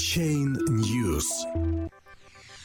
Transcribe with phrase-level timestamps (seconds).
[0.00, 1.26] Chain News.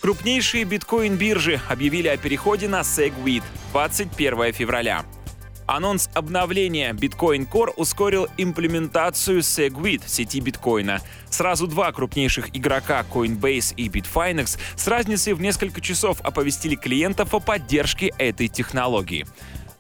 [0.01, 5.03] Крупнейшие биткоин-биржи объявили о переходе на SegWit 21 февраля.
[5.67, 11.01] Анонс обновления Bitcoin Core ускорил имплементацию SegWit в сети биткоина.
[11.29, 17.41] Сразу два крупнейших игрока Coinbase и Bitfinex с разницей в несколько часов оповестили клиентов о
[17.41, 19.27] поддержке этой технологии.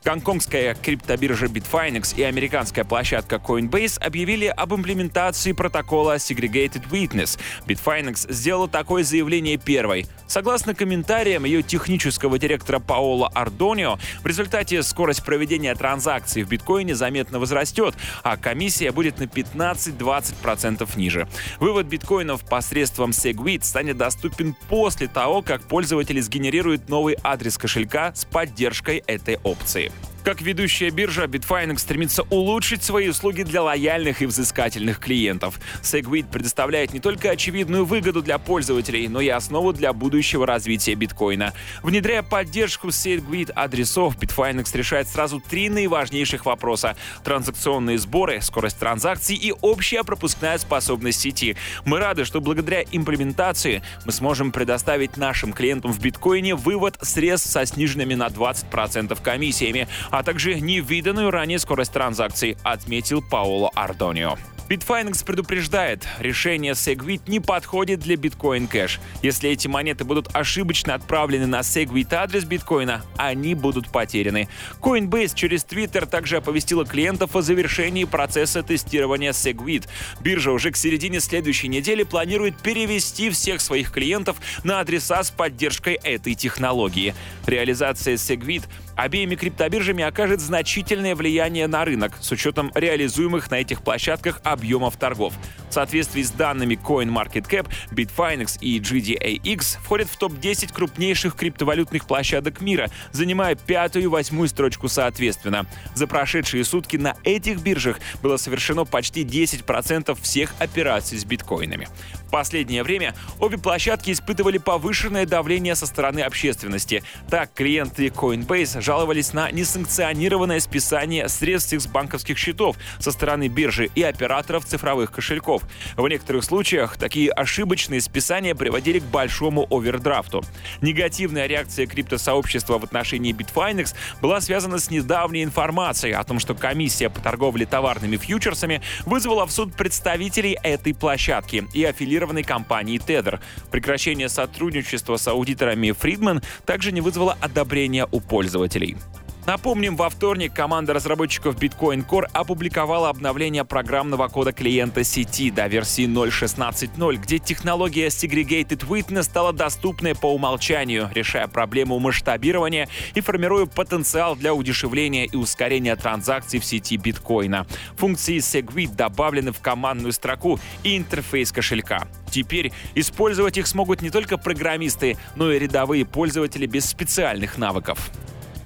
[0.05, 7.39] Гонконгская криптобиржа Bitfinex и американская площадка Coinbase объявили об имплементации протокола Segregated Witness.
[7.65, 10.05] Bitfinex сделала такое заявление первой.
[10.27, 17.39] Согласно комментариям ее технического директора Паоло Ардонио, в результате скорость проведения транзакций в биткоине заметно
[17.39, 21.27] возрастет, а комиссия будет на 15-20% ниже.
[21.59, 28.25] Вывод биткоинов посредством Segwit станет доступен после того, как пользователи сгенерируют новый адрес кошелька с
[28.25, 29.91] поддержкой этой опции.
[30.25, 35.59] Как ведущая биржа, Bitfinex стремится улучшить свои услуги для лояльных и взыскательных клиентов.
[35.83, 41.53] Segwit предоставляет не только очевидную выгоду для пользователей, но и основу для будущего развития биткоина.
[41.83, 46.97] Внедряя поддержку Segwit адресов, Bitfinex решает сразу три наиважнейших вопроса.
[47.23, 51.55] Транзакционные сборы, скорость транзакций и общая пропускная способность сети.
[51.85, 57.63] Мы рады, что благодаря имплементации мы сможем предоставить нашим клиентам в биткоине вывод средств со
[57.67, 64.37] сниженными на 20% комиссиями, а также невиданную ранее скорость транзакций, отметил Паоло Ардонио.
[64.67, 68.99] Bitfinex предупреждает, решение Segwit не подходит для Bitcoin Cash.
[69.21, 74.49] Если эти монеты будут ошибочно отправлены на Segwit адрес биткоина, они будут потеряны.
[74.81, 79.87] Coinbase через Twitter также оповестила клиентов о завершении процесса тестирования Segwit.
[80.21, 85.93] Биржа уже к середине следующей недели планирует перевести всех своих клиентов на адреса с поддержкой
[85.93, 87.13] этой технологии.
[87.47, 88.63] Реализация Segwit
[88.95, 95.33] обеими криптобиржами окажет значительное влияние на рынок с учетом реализуемых на этих площадках объемов торгов.
[95.69, 102.89] В соответствии с данными CoinMarketCap, Bitfinex и GDAX входят в топ-10 крупнейших криптовалютных площадок мира,
[103.11, 105.65] занимая пятую и восьмую строчку соответственно.
[105.93, 111.89] За прошедшие сутки на этих биржах было совершено почти 10% всех операций с биткоинами.
[112.27, 117.03] В последнее время обе площадки испытывали повышенное давление со стороны общественности.
[117.35, 124.03] Так, клиенты Coinbase жаловались на несанкционированное списание средств с банковских счетов со стороны биржи и
[124.03, 125.63] операторов цифровых кошельков.
[125.97, 130.45] В некоторых случаях такие ошибочные списания приводили к большому овердрафту.
[130.79, 137.09] Негативная реакция криптосообщества в отношении Bitfinex была связана с недавней информацией о том, что комиссия
[137.09, 143.41] по торговле товарными фьючерсами вызвала в суд представителей этой площадки и аффилированной компании Tether.
[143.71, 148.97] Прекращение сотрудничества с аудиторами Friedman также не вызвало одобрения у пользователей.
[149.45, 156.07] Напомним, во вторник команда разработчиков Bitcoin Core опубликовала обновление программного кода клиента сети до версии
[156.07, 164.35] 0.16.0, где технология Segregated Witness стала доступной по умолчанию, решая проблему масштабирования и формируя потенциал
[164.35, 167.67] для удешевления и ускорения транзакций в сети биткоина.
[167.97, 172.07] Функции Segwit добавлены в командную строку и интерфейс кошелька.
[172.31, 178.11] Теперь использовать их смогут не только программисты, но и рядовые пользователи без специальных навыков.